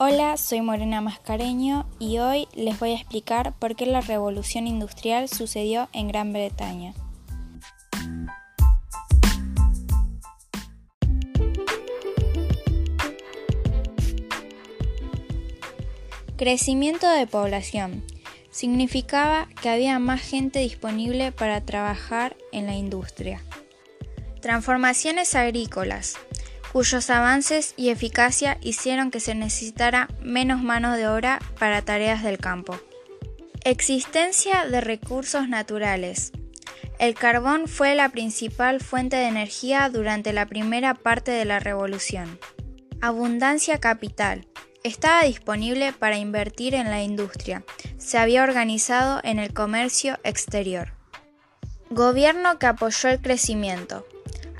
Hola, 0.00 0.36
soy 0.36 0.60
Morena 0.60 1.00
Mascareño 1.00 1.84
y 1.98 2.18
hoy 2.18 2.46
les 2.54 2.78
voy 2.78 2.92
a 2.92 2.94
explicar 2.94 3.52
por 3.58 3.74
qué 3.74 3.84
la 3.84 4.00
revolución 4.00 4.68
industrial 4.68 5.28
sucedió 5.28 5.88
en 5.92 6.06
Gran 6.06 6.32
Bretaña. 6.32 6.94
Crecimiento 16.36 17.10
de 17.10 17.26
población. 17.26 18.04
Significaba 18.52 19.48
que 19.60 19.68
había 19.68 19.98
más 19.98 20.20
gente 20.20 20.60
disponible 20.60 21.32
para 21.32 21.60
trabajar 21.64 22.36
en 22.52 22.66
la 22.66 22.76
industria. 22.76 23.42
Transformaciones 24.40 25.34
agrícolas 25.34 26.16
cuyos 26.72 27.10
avances 27.10 27.74
y 27.76 27.90
eficacia 27.90 28.58
hicieron 28.60 29.10
que 29.10 29.20
se 29.20 29.34
necesitara 29.34 30.08
menos 30.20 30.62
mano 30.62 30.96
de 30.96 31.08
obra 31.08 31.40
para 31.58 31.82
tareas 31.82 32.22
del 32.22 32.38
campo. 32.38 32.78
Existencia 33.64 34.66
de 34.66 34.80
recursos 34.80 35.48
naturales. 35.48 36.32
El 36.98 37.14
carbón 37.14 37.68
fue 37.68 37.94
la 37.94 38.08
principal 38.08 38.80
fuente 38.80 39.16
de 39.16 39.28
energía 39.28 39.88
durante 39.88 40.32
la 40.32 40.46
primera 40.46 40.94
parte 40.94 41.30
de 41.30 41.44
la 41.44 41.60
revolución. 41.60 42.38
Abundancia 43.00 43.78
capital. 43.78 44.46
Estaba 44.82 45.22
disponible 45.22 45.92
para 45.92 46.18
invertir 46.18 46.74
en 46.74 46.90
la 46.90 47.02
industria. 47.02 47.64
Se 47.98 48.18
había 48.18 48.42
organizado 48.42 49.20
en 49.22 49.38
el 49.38 49.52
comercio 49.52 50.18
exterior. 50.24 50.92
Gobierno 51.90 52.58
que 52.58 52.66
apoyó 52.66 53.08
el 53.08 53.20
crecimiento. 53.20 54.06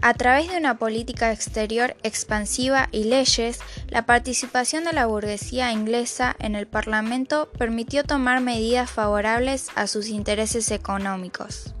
A 0.00 0.14
través 0.14 0.48
de 0.48 0.56
una 0.56 0.78
política 0.78 1.32
exterior 1.32 1.96
expansiva 2.04 2.88
y 2.92 3.04
leyes, 3.04 3.58
la 3.88 4.06
participación 4.06 4.84
de 4.84 4.92
la 4.92 5.06
burguesía 5.06 5.72
inglesa 5.72 6.36
en 6.38 6.54
el 6.54 6.68
Parlamento 6.68 7.50
permitió 7.58 8.04
tomar 8.04 8.40
medidas 8.40 8.90
favorables 8.90 9.68
a 9.74 9.88
sus 9.88 10.08
intereses 10.08 10.70
económicos. 10.70 11.74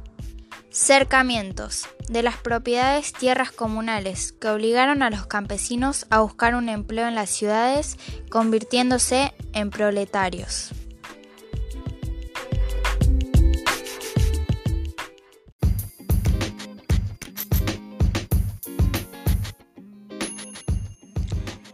Cercamientos 0.70 1.88
de 2.08 2.22
las 2.22 2.36
propiedades 2.36 3.12
tierras 3.12 3.52
comunales 3.52 4.32
que 4.32 4.48
obligaron 4.48 5.02
a 5.02 5.10
los 5.10 5.26
campesinos 5.26 6.06
a 6.10 6.20
buscar 6.20 6.54
un 6.54 6.68
empleo 6.68 7.06
en 7.06 7.14
las 7.14 7.30
ciudades, 7.30 7.98
convirtiéndose 8.30 9.32
en 9.52 9.70
proletarios. 9.70 10.72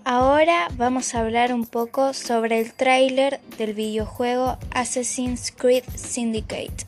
Ahora 0.07 0.69
vamos 0.77 1.15
a 1.15 1.21
hablar 1.21 1.55
un 1.55 1.65
poco 1.65 2.13
sobre 2.13 2.61
el 2.61 2.75
tráiler 2.75 3.41
del 3.57 3.73
videojuego 3.73 4.59
Assassin's 4.71 5.51
Creed 5.51 5.85
Syndicate. 5.97 6.85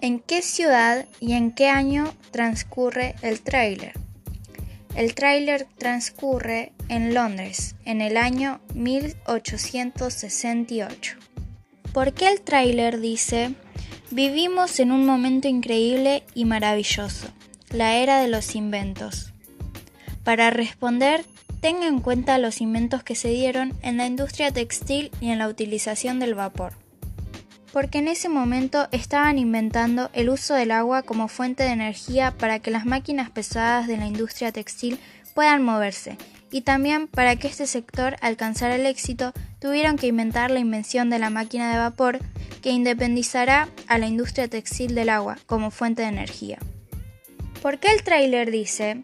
¿En 0.00 0.18
qué 0.18 0.42
ciudad 0.42 1.06
y 1.20 1.34
en 1.34 1.52
qué 1.52 1.68
año 1.68 2.12
transcurre 2.32 3.14
el 3.22 3.42
tráiler? 3.42 3.92
El 4.96 5.14
tráiler 5.14 5.68
transcurre 5.78 6.72
en 6.88 7.14
Londres 7.14 7.76
en 7.84 8.00
el 8.00 8.16
año 8.16 8.60
1868. 8.74 11.18
¿Por 11.92 12.12
qué 12.12 12.26
el 12.26 12.40
tráiler 12.40 12.98
dice, 12.98 13.54
vivimos 14.10 14.80
en 14.80 14.90
un 14.90 15.06
momento 15.06 15.46
increíble 15.46 16.24
y 16.34 16.44
maravilloso, 16.44 17.28
la 17.70 17.98
era 17.98 18.20
de 18.20 18.26
los 18.26 18.56
inventos? 18.56 19.32
Para 20.24 20.50
responder 20.50 21.24
tenga 21.60 21.86
en 21.86 22.00
cuenta 22.00 22.38
los 22.38 22.60
inventos 22.60 23.02
que 23.02 23.14
se 23.14 23.28
dieron 23.28 23.74
en 23.82 23.96
la 23.96 24.06
industria 24.06 24.50
textil 24.50 25.10
y 25.20 25.30
en 25.30 25.38
la 25.38 25.48
utilización 25.48 26.18
del 26.18 26.34
vapor. 26.34 26.74
Porque 27.72 27.98
en 27.98 28.08
ese 28.08 28.28
momento 28.28 28.88
estaban 28.92 29.38
inventando 29.38 30.10
el 30.12 30.30
uso 30.30 30.54
del 30.54 30.70
agua 30.70 31.02
como 31.02 31.28
fuente 31.28 31.64
de 31.64 31.70
energía 31.70 32.32
para 32.32 32.58
que 32.58 32.70
las 32.70 32.86
máquinas 32.86 33.30
pesadas 33.30 33.86
de 33.86 33.96
la 33.96 34.06
industria 34.06 34.52
textil 34.52 34.98
puedan 35.34 35.62
moverse, 35.62 36.16
y 36.50 36.62
también 36.62 37.08
para 37.08 37.36
que 37.36 37.48
este 37.48 37.66
sector 37.66 38.16
alcanzara 38.22 38.76
el 38.76 38.86
éxito 38.86 39.32
tuvieron 39.58 39.96
que 39.96 40.06
inventar 40.06 40.50
la 40.50 40.60
invención 40.60 41.10
de 41.10 41.18
la 41.18 41.28
máquina 41.28 41.70
de 41.70 41.78
vapor 41.78 42.20
que 42.62 42.70
independizará 42.70 43.68
a 43.88 43.98
la 43.98 44.06
industria 44.06 44.48
textil 44.48 44.94
del 44.94 45.10
agua 45.10 45.38
como 45.46 45.70
fuente 45.70 46.02
de 46.02 46.08
energía. 46.08 46.58
¿Por 47.60 47.78
qué 47.78 47.92
el 47.92 48.02
tráiler 48.02 48.50
dice 48.50 49.02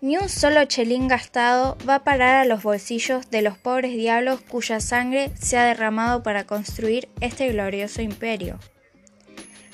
ni 0.00 0.16
un 0.16 0.28
solo 0.28 0.64
chelín 0.64 1.08
gastado 1.08 1.76
va 1.86 1.96
a 1.96 2.04
parar 2.04 2.36
a 2.36 2.44
los 2.44 2.62
bolsillos 2.62 3.30
de 3.30 3.42
los 3.42 3.58
pobres 3.58 3.92
diablos 3.92 4.40
cuya 4.40 4.80
sangre 4.80 5.30
se 5.38 5.58
ha 5.58 5.64
derramado 5.64 6.22
para 6.22 6.44
construir 6.44 7.08
este 7.20 7.48
glorioso 7.52 8.00
imperio. 8.00 8.58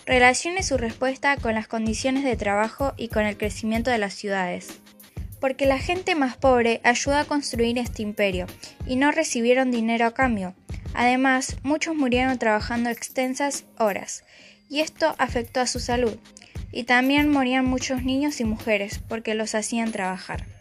Relacione 0.04 0.62
su 0.62 0.78
respuesta 0.78 1.36
con 1.36 1.54
las 1.54 1.68
condiciones 1.68 2.24
de 2.24 2.36
trabajo 2.36 2.94
y 2.96 3.08
con 3.08 3.24
el 3.24 3.36
crecimiento 3.36 3.90
de 3.90 3.98
las 3.98 4.14
ciudades. 4.14 4.80
Porque 5.40 5.66
la 5.66 5.78
gente 5.78 6.14
más 6.14 6.36
pobre 6.36 6.80
ayuda 6.82 7.20
a 7.20 7.24
construir 7.24 7.78
este 7.78 8.02
imperio 8.02 8.46
y 8.86 8.96
no 8.96 9.12
recibieron 9.12 9.70
dinero 9.70 10.06
a 10.06 10.14
cambio. 10.14 10.54
Además, 10.94 11.56
muchos 11.62 11.94
murieron 11.94 12.38
trabajando 12.38 12.88
extensas 12.88 13.64
horas, 13.78 14.24
y 14.68 14.80
esto 14.80 15.14
afectó 15.18 15.60
a 15.60 15.66
su 15.66 15.78
salud 15.78 16.18
y 16.72 16.84
también 16.84 17.30
morían 17.30 17.64
muchos 17.64 18.02
niños 18.02 18.40
y 18.40 18.44
mujeres 18.44 19.00
porque 19.08 19.34
los 19.34 19.54
hacían 19.54 19.92
trabajar. 19.92 20.55